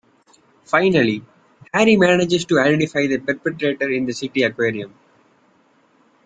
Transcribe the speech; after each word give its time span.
Finally, 0.65 1.23
Harry 1.71 1.95
manages 1.95 2.43
to 2.45 2.57
identify 2.59 3.05
the 3.05 3.19
perpetrator 3.19 3.91
in 3.91 4.07
the 4.07 4.13
city 4.13 4.41
aquarium. 4.41 4.91